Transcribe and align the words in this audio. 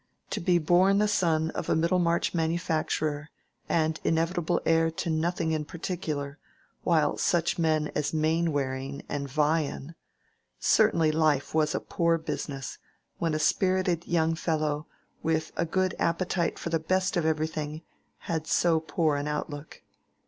To 0.31 0.39
be 0.39 0.57
born 0.57 0.97
the 0.97 1.07
son 1.07 1.51
of 1.51 1.69
a 1.69 1.75
Middlemarch 1.75 2.33
manufacturer, 2.33 3.29
and 3.69 3.99
inevitable 4.03 4.59
heir 4.65 4.89
to 4.89 5.11
nothing 5.11 5.51
in 5.51 5.63
particular, 5.63 6.39
while 6.83 7.17
such 7.19 7.59
men 7.59 7.91
as 7.93 8.11
Mainwaring 8.11 9.03
and 9.07 9.27
Vyan—certainly 9.29 11.11
life 11.11 11.53
was 11.53 11.75
a 11.75 11.79
poor 11.79 12.17
business, 12.17 12.79
when 13.19 13.35
a 13.35 13.37
spirited 13.37 14.07
young 14.07 14.33
fellow, 14.33 14.87
with 15.21 15.51
a 15.55 15.65
good 15.67 15.93
appetite 15.99 16.57
for 16.57 16.71
the 16.71 16.79
best 16.79 17.15
of 17.15 17.23
everything, 17.23 17.83
had 18.21 18.47
so 18.47 18.79
poor 18.79 19.17
an 19.17 19.27
outlook. 19.27 19.83